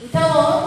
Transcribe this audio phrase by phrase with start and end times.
[0.00, 0.57] Então,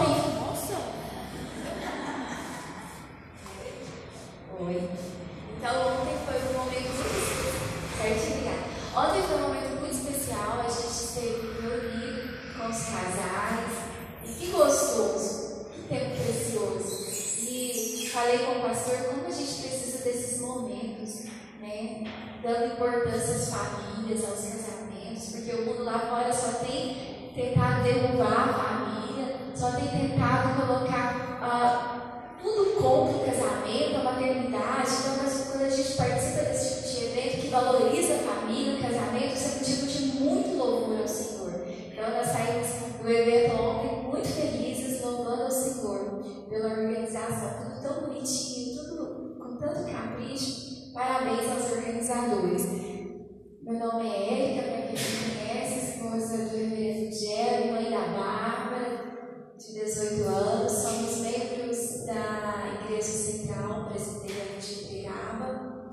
[53.82, 59.72] nome é Érica, para quem não conhece, esposa do Reverendo Gelo, mãe da Bárbara, de
[59.72, 60.72] 18 anos.
[60.72, 65.92] Somos membros da Igreja Central Presbiteriana de Piraba.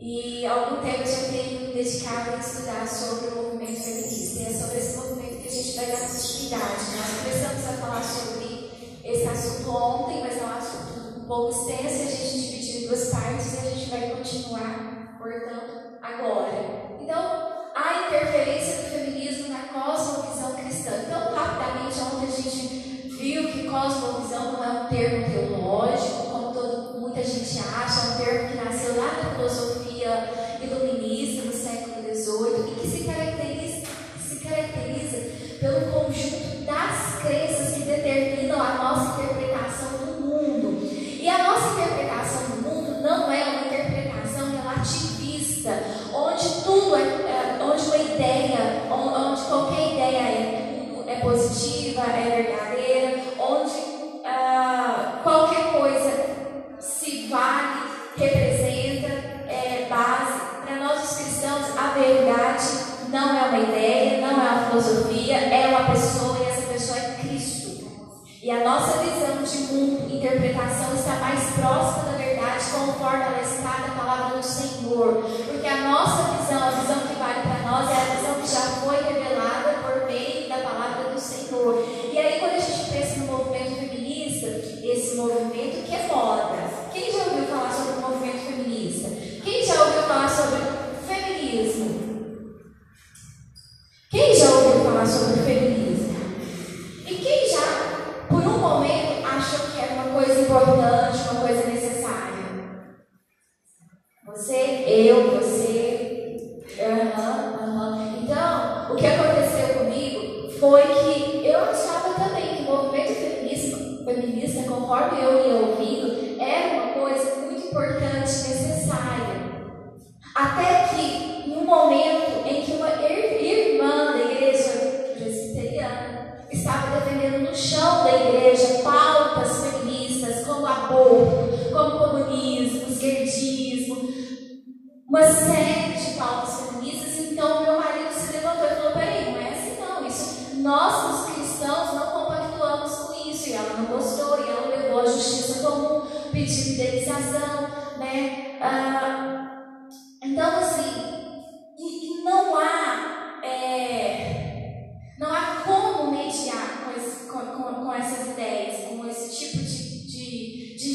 [0.00, 4.40] E há algum tempo já tenho me dedicado a estudar sobre o movimento feminista.
[4.40, 6.90] E é sobre esse movimento que a gente vai dar continuidade.
[6.90, 6.96] Né?
[6.96, 8.70] Nós começamos a falar sobre
[9.04, 12.02] esse assunto ontem, mas é um assunto um pouco extenso.
[12.02, 16.87] A gente dividiu em duas partes e a gente vai continuar, portanto, agora.
[17.08, 20.90] Então, há interferência do feminismo na cosmovisão cristã.
[21.06, 24.97] Então, rapidamente, onde a gente viu que cosmovisão não é um termo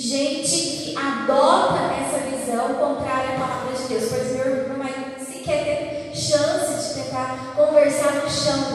[0.03, 4.03] gente que adota essa visão contrária à palavra de Deus.
[4.09, 8.72] Pois meu irmão sequer teve chance de tentar conversar no chão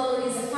[0.00, 0.49] que não valoriza a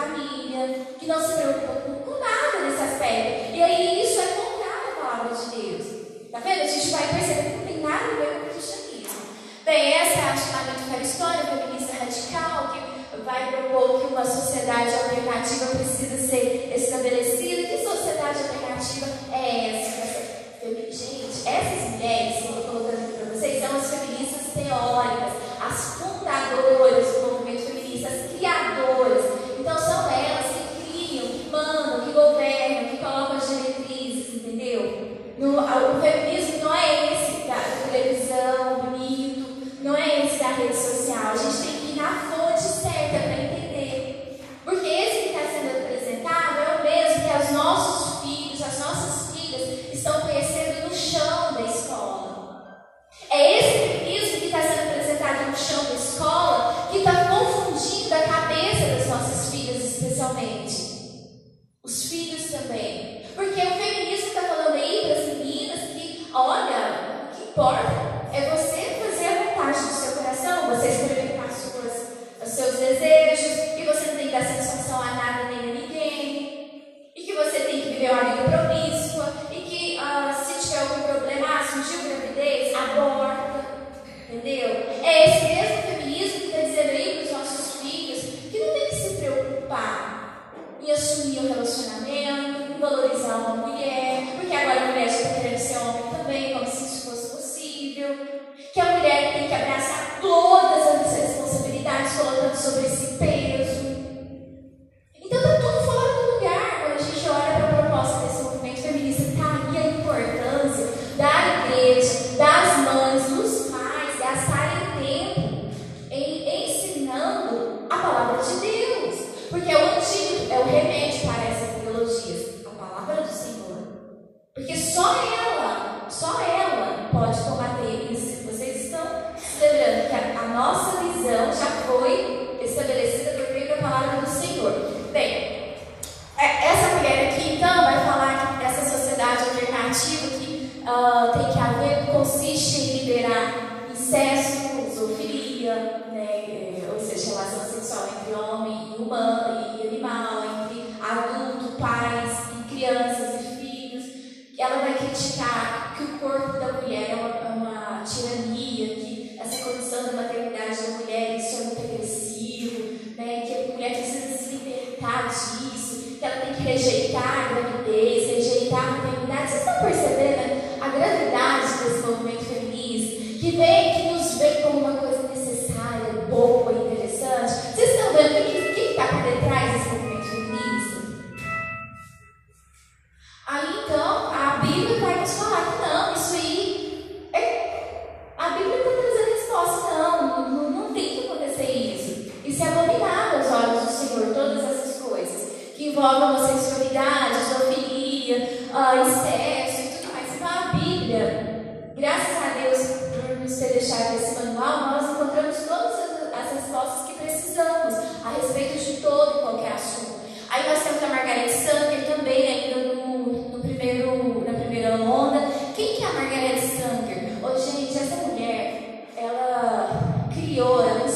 [216.44, 221.08] Oh, gente, essa mulher, ela criou, ela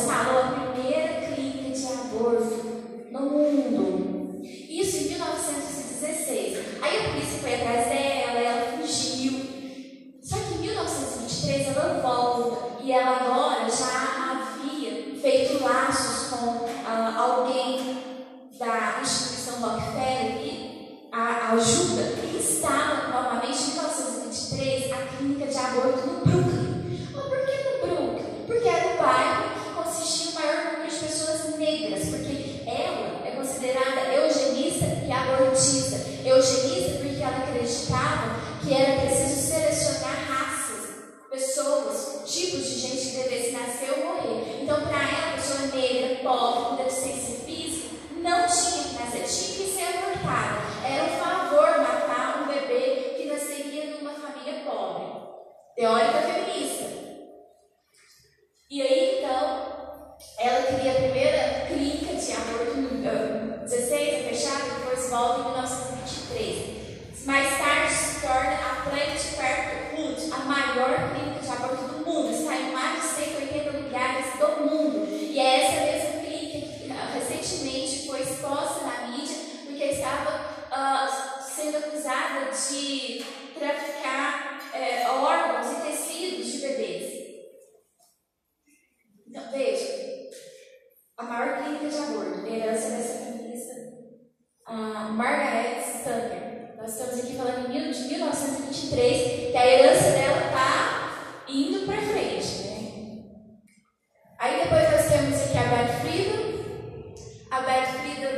[107.93, 108.29] Frida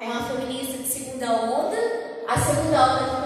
[0.00, 1.76] é uma feminista de segunda onda.
[2.26, 3.25] A segunda onda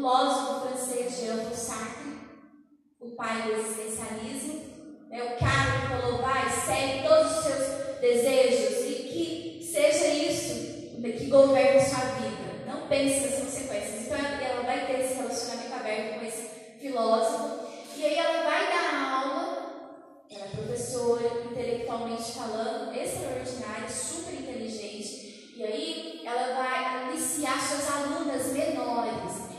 [0.00, 2.20] filósofo francês Jean Sartre,
[2.98, 4.62] o pai do existencialismo,
[5.10, 11.00] é o cara que falou, vai, segue todos os seus desejos e que seja isso
[11.00, 12.64] né, que governe a sua vida.
[12.66, 14.06] Não pense nas consequências.
[14.06, 16.48] Então ela vai ter esse relacionamento aberto com esse
[16.80, 17.66] filósofo.
[17.98, 19.96] E aí ela vai dar aula,
[20.30, 24.69] ela é professora, intelectualmente falando, extraordinária, super inteligente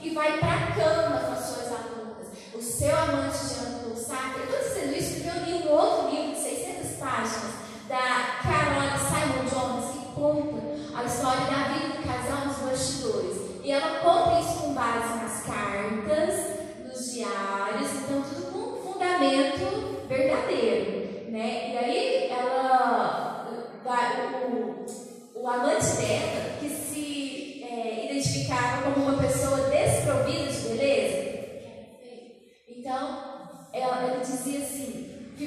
[0.01, 2.27] e vai para a cama com as suas alunas.
[2.53, 6.36] O seu amante Jean-Paul Sartre, eu estou dizendo isso porque eu li um outro livro
[6.36, 7.51] de 600 páginas
[7.88, 10.62] da Caroline Simon Jones que conta
[10.98, 13.38] a história da vida do casal nos bastidores.
[13.63, 16.36] E ela conta isso com base nas cartas,
[16.84, 21.31] nos diários, então tudo com um fundamento verdadeiro.
[21.31, 21.74] Né?
[21.74, 23.48] E aí ela,
[23.86, 26.40] eh, o, o amante dela,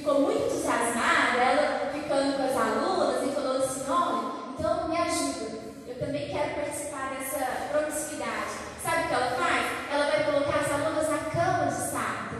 [0.04, 5.60] ficou muito entusiasmada, ela ficando com as alunas e falou assim: olha, então me ajuda,
[5.88, 8.52] eu também quero participar dessa promiscuidade.
[8.82, 9.66] Sabe o que ela faz?
[9.90, 12.34] Ela vai colocar as alunas na cama de saco.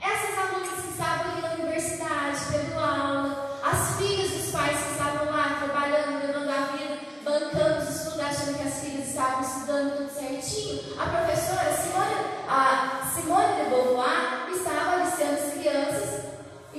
[0.00, 5.62] Essas alunas que estavam na universidade, tendo aula, as filhas dos pais que estavam lá
[5.62, 10.98] trabalhando, levando a vida, bancando os estudos, achando que as filhas estavam estudando tudo certinho,
[10.98, 12.14] a professora Simone,
[12.48, 15.17] a Simone de Beauvoir estava e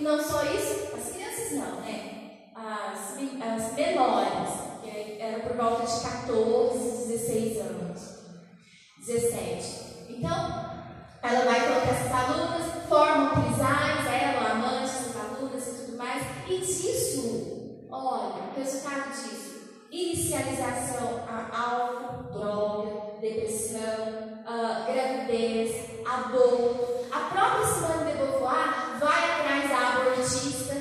[0.10, 2.50] não só isso, as crianças não, né?
[2.56, 4.50] As, as menores,
[4.82, 8.20] que era por volta de 14, 16 anos.
[9.06, 10.08] 17.
[10.10, 10.70] Então,
[11.22, 16.24] ela vai colocar essas alunas, formam trisais, ela, amantes das alunas e tudo mais.
[16.48, 27.00] E disso, olha, o resultado disso: inicialização a álcool, droga, depressão, uh, gravidez, aborto.
[27.12, 30.76] A própria Simone de Beauvoir vai atrás da abortista,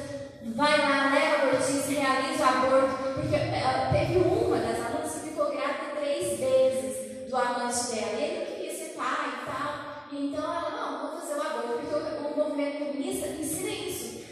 [0.58, 5.28] vai lá, leva a abortista, realiza o aborto, porque uh, teve uma das alunas que
[5.28, 8.18] ficou grávida três vezes do amante dela.
[8.18, 10.08] E ele não queria ser pai e tal.
[10.10, 14.24] Então ela, não, vou fazer o aborto, porque o movimento feminista ensina isso.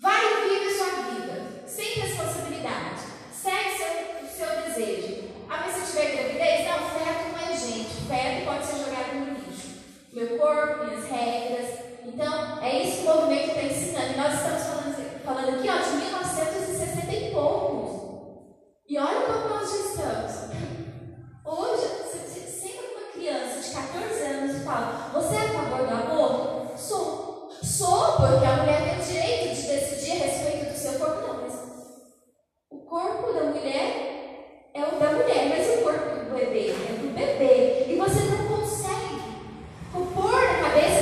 [0.00, 3.02] Vai e vive a sua vida, sem responsabilidade.
[3.30, 5.28] Segue seu, seu desejo.
[5.68, 8.06] Se eu tiver gravidez, não, feto não é gente.
[8.08, 9.68] Feto pode ser jogado no lixo.
[10.10, 11.80] Meu corpo, minhas regras.
[12.06, 14.16] Então, é isso que o movimento está ensinando.
[14.16, 14.67] Nós estamos
[15.28, 18.48] falando, aqui ó, de 1960 e poucos.
[18.88, 20.48] E olha como nós já estamos.
[21.44, 21.98] Hoje,
[23.12, 26.78] criança de 14 anos e fala: Você é a favor do aborto?
[26.78, 27.50] Sou.
[27.62, 31.26] Sou, porque a mulher tem o direito de decidir a respeito do seu corpo.
[31.26, 31.54] Não, mas
[32.70, 37.14] o corpo da mulher é o da mulher, mas o corpo do bebê é do
[37.14, 37.86] bebê.
[37.88, 39.22] E você não consegue
[39.92, 40.97] pôr na cabeça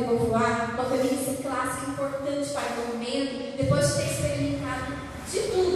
[0.00, 4.92] Beauvoir, uma feminista clássica importante para o movimento, depois de ter experimentado
[5.30, 5.73] de tudo.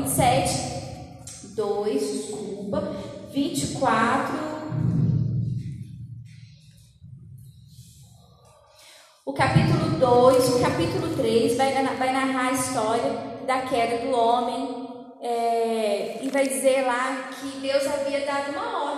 [0.00, 2.80] 27, 2, desculpa,
[3.32, 4.50] 24.
[9.26, 13.12] O capítulo 2, o capítulo 3 vai, vai narrar a história
[13.46, 14.88] da queda do homem
[15.20, 18.89] é, e vai dizer lá que Deus havia dado uma ordem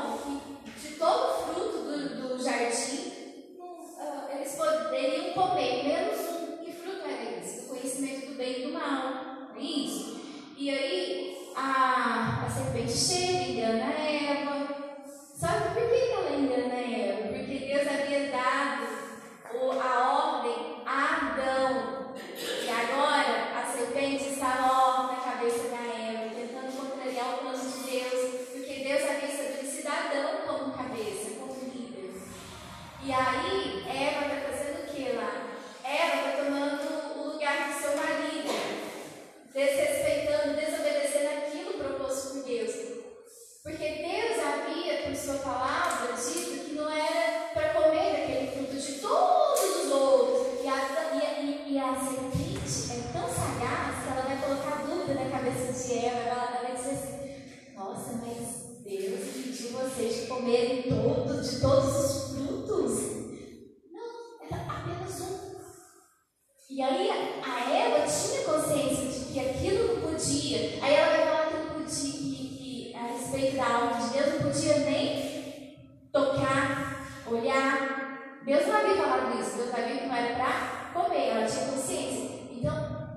[78.92, 82.30] havia falado isso, eu vai que não era para comer, ela tinha consciência.
[82.50, 83.08] Então,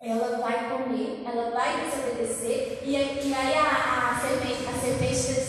[0.00, 5.43] ela vai comer, ela vai desobedecer, e, e aí a, a serpente, a serpente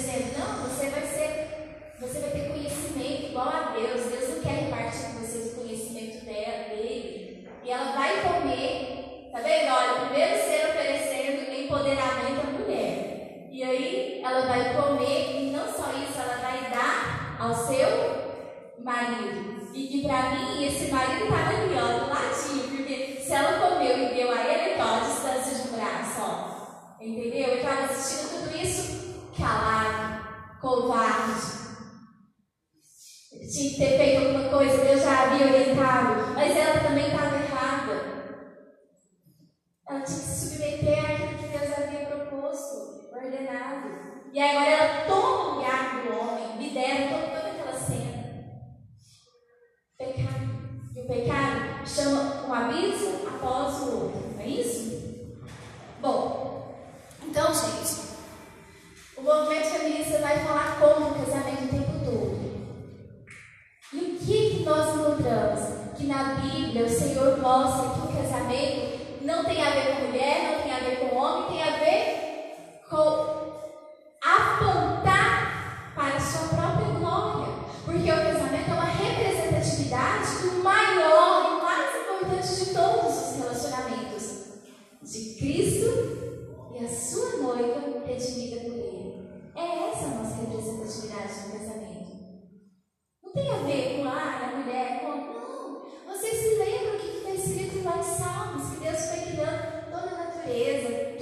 [94.26, 98.84] Sara, a mulher, não, vocês se lembram o que está escrito lá em Salmos, que
[98.84, 101.15] Deus foi criando toda a natureza,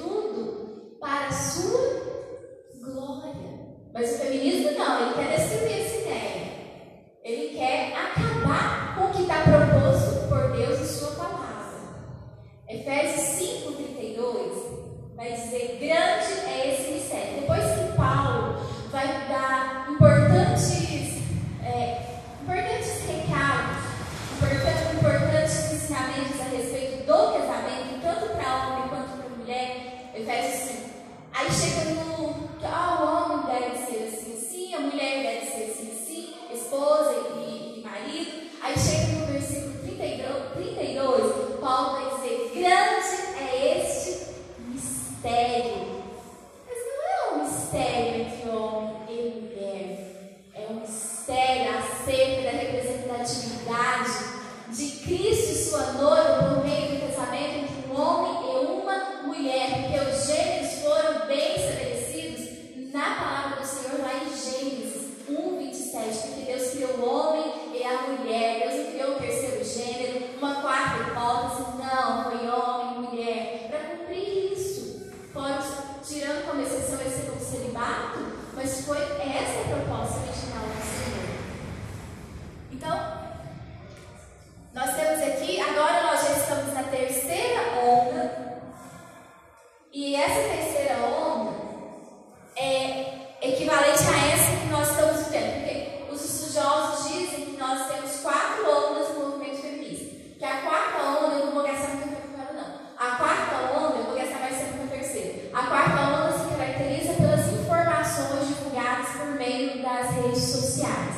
[105.73, 111.15] quarta onda se caracteriza pelas informações divulgadas por meio das redes sociais.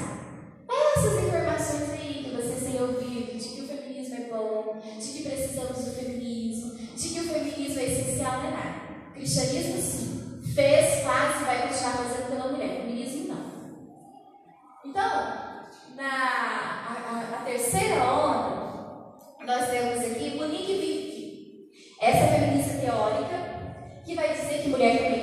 [0.65, 5.08] Mas essas informações aí que vocês têm ouvido, de que o feminismo é bom, de
[5.08, 8.76] que precisamos do feminismo, de que o feminismo é essencial, não é nada.
[9.10, 12.70] O cristianismo, sim, fez, faz e vai continuar fazendo pela mulher.
[12.70, 14.89] O feminismo, não.
[14.89, 15.12] Então,
[15.98, 23.56] na a, a, a terceira onda, nós temos aqui Monique Wittig, essa é feminista teórica,
[24.06, 25.14] que vai dizer kemudian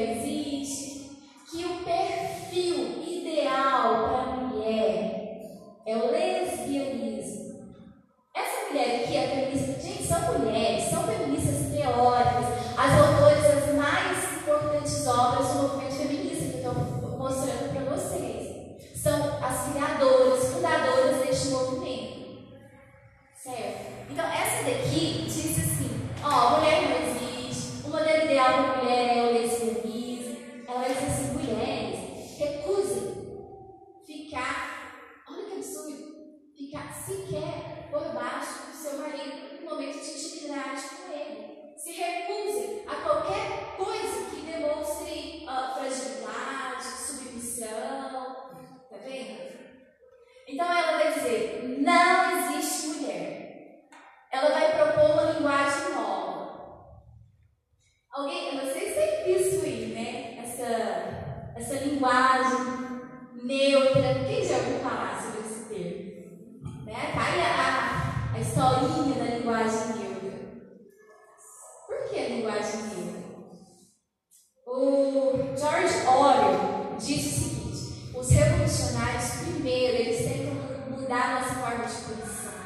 [81.92, 82.61] a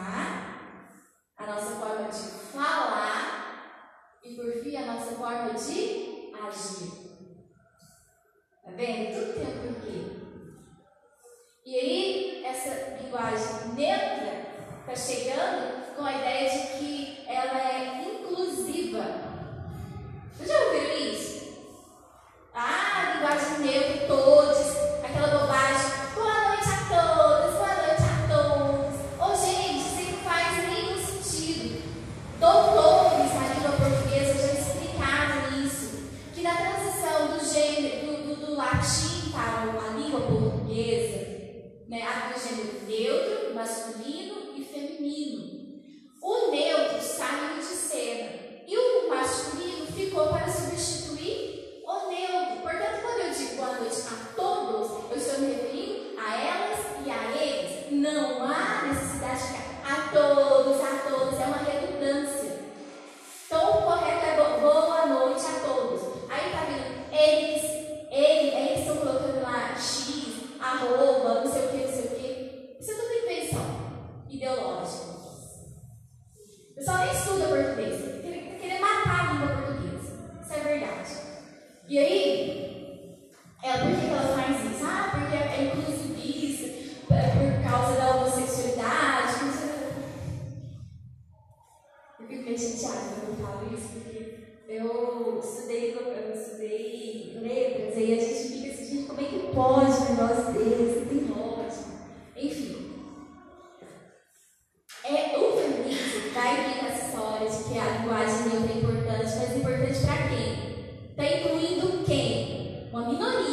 [111.46, 112.88] incluindo quem?
[112.92, 113.45] Uma minoria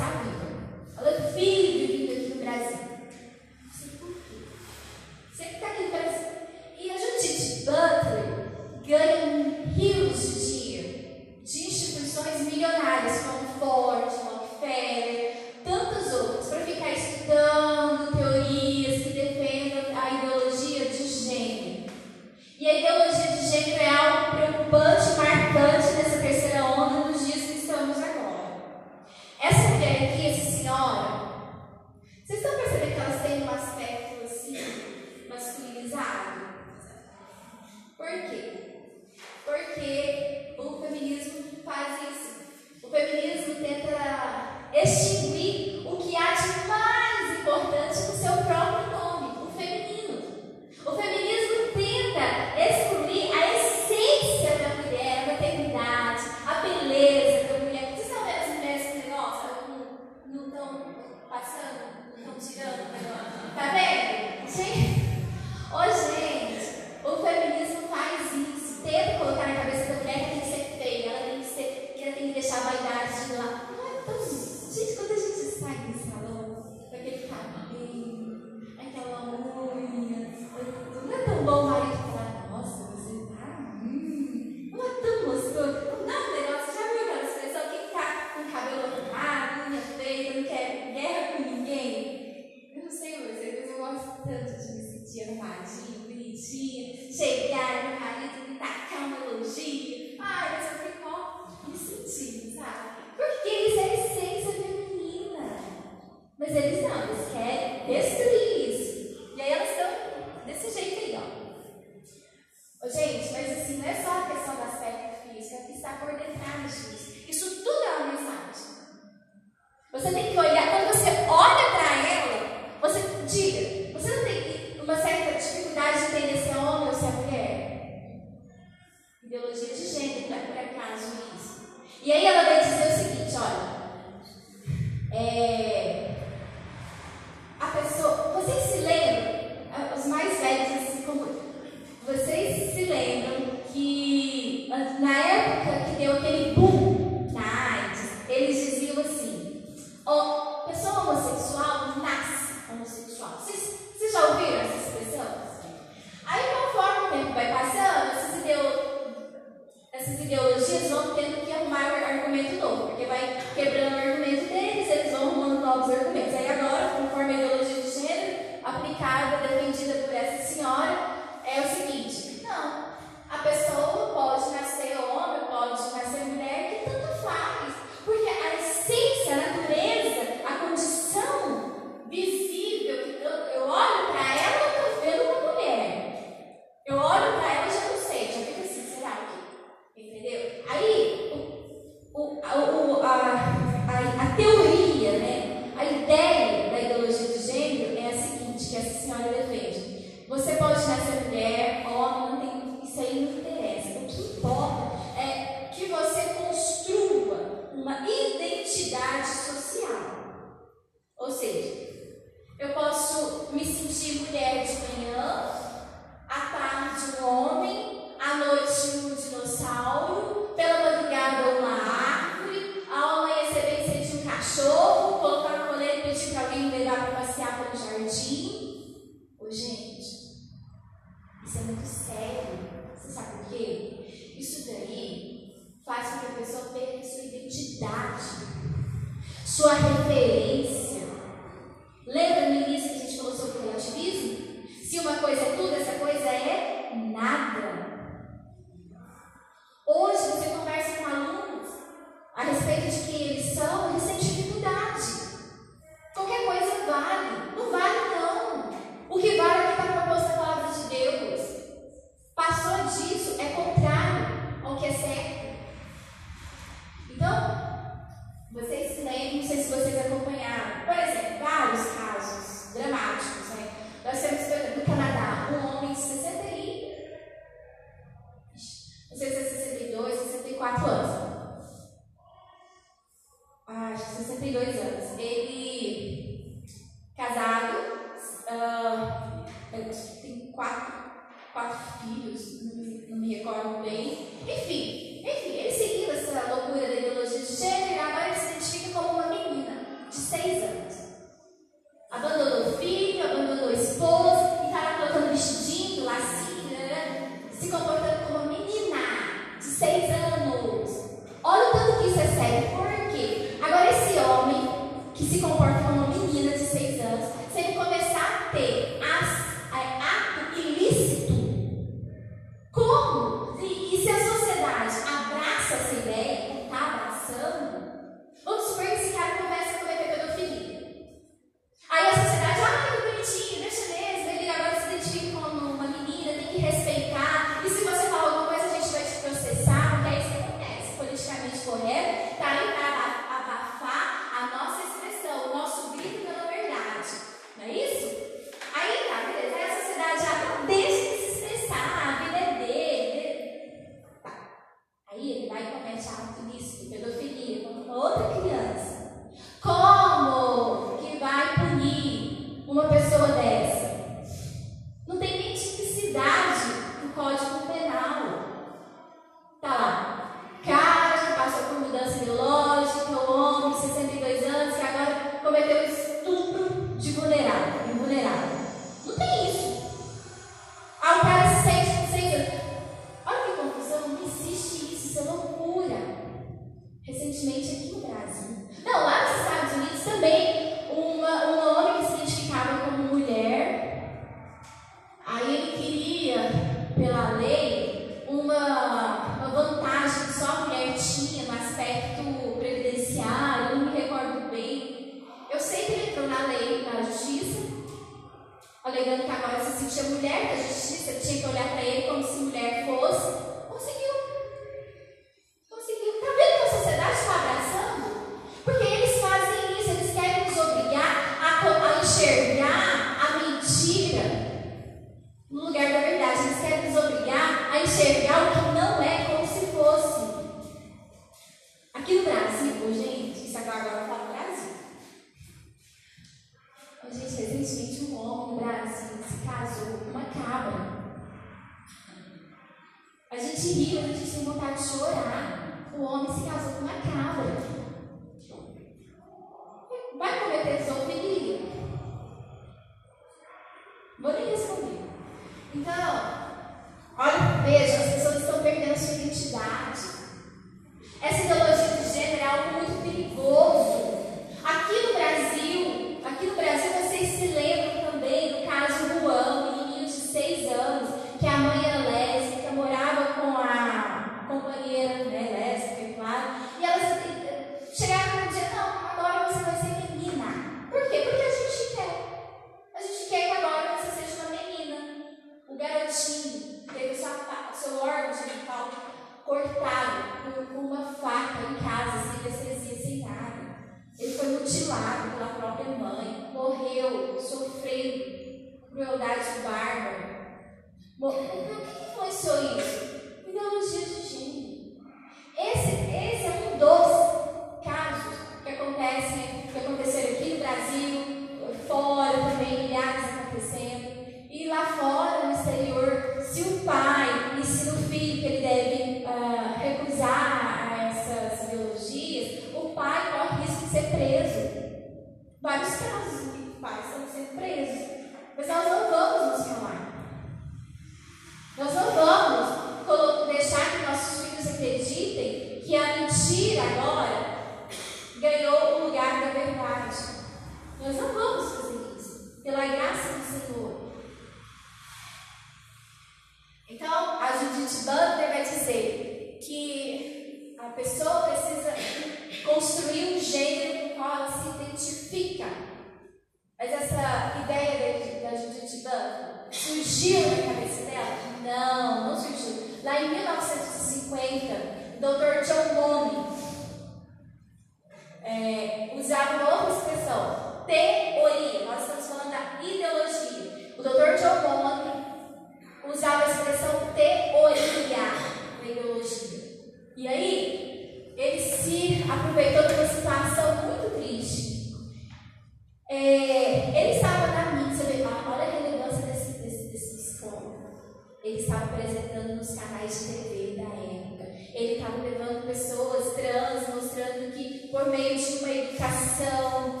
[591.71, 594.51] estava apresentando nos canais de TV da época.
[594.73, 600.00] Ele estava levando pessoas trans, mostrando que por meio de uma educação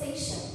[0.00, 0.49] conversation.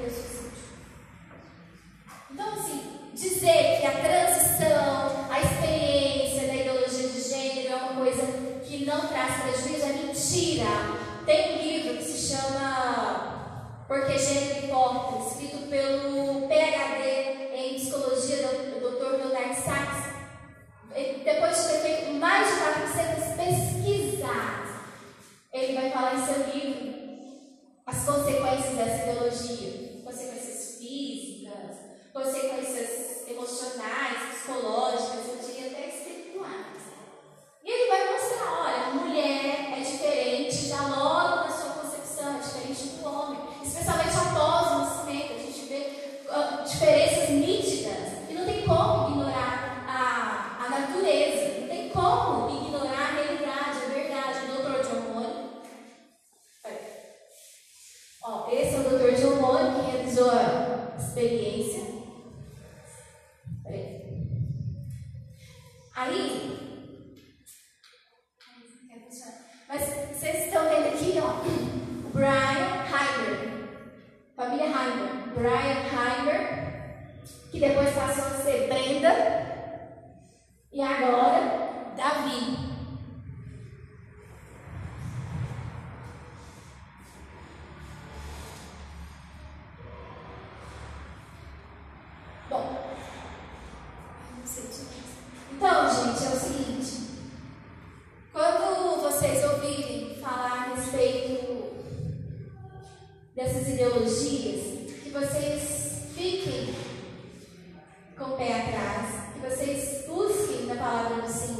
[0.00, 0.39] Que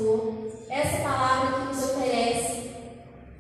[0.01, 2.71] Senhor, essa palavra que nos oferece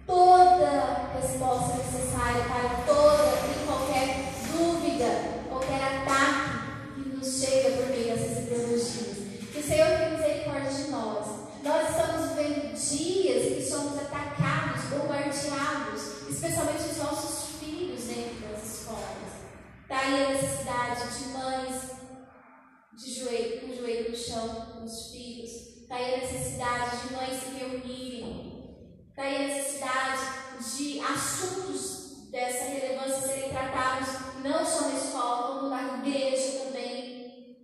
[0.07, 5.07] toda resposta necessária para toda e qualquer dúvida,
[5.49, 9.17] qualquer ataque que nos chega por meio dessas ideologias.
[9.51, 11.27] Que o Senhor tenha misericórdia de nós.
[11.63, 18.81] Nós estamos vivendo dias em que somos atacados, bombardeados, especialmente os nossos filhos dentro das
[18.81, 19.33] escolas.
[19.83, 21.91] Está aí a necessidade de mães
[22.93, 25.11] de joelho, com o joelho no chão com os
[26.01, 26.01] filhos.
[26.01, 28.77] Está aí a necessidade de mães se reunirem.
[29.11, 30.21] Está aí a necessidade
[30.77, 34.09] de assuntos dessa relevância serem tratados
[34.43, 37.57] não só na escola, como na igreja também.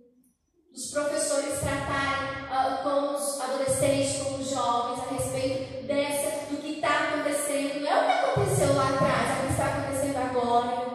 [0.73, 6.73] Os professores tratarem uh, com os adolescentes, com os jovens, a respeito dessa, do que
[6.73, 7.81] está acontecendo.
[7.81, 10.87] Não é o que aconteceu lá atrás, é o que está acontecendo agora.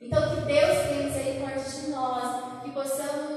[0.00, 3.36] Então, que Deus tenha misericórdia de nós, que possamos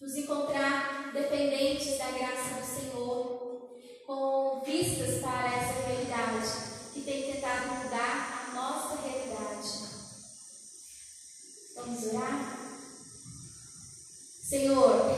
[0.00, 0.79] nos encontrar
[1.12, 3.70] dependentes da graça do Senhor,
[4.06, 6.48] com vistas para essa realidade
[6.92, 9.68] que tem tentado mudar a nossa realidade.
[11.76, 12.58] Vamos orar?
[14.42, 15.16] Senhor,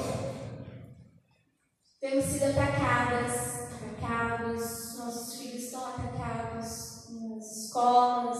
[2.00, 8.38] temos sido atacadas, atacados, nossos filhos estão atacados nas escolas,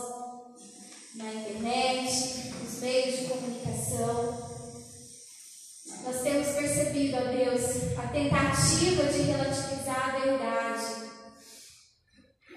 [1.15, 4.52] na internet, nos meios de comunicação.
[6.05, 10.85] Nós temos percebido, ó Deus, a tentativa de relativizar a verdade.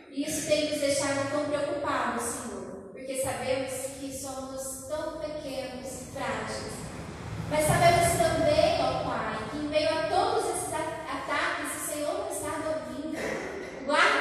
[0.09, 6.05] E isso tem nos deixado tão preocupados, Senhor, porque sabemos que somos tão pequenos e
[6.13, 6.73] frágeis.
[7.51, 12.31] Mas sabemos também, ó Pai, que em meio a todos esses ataques, o Senhor não
[12.31, 13.19] está dormindo.
[13.81, 14.14] O guarda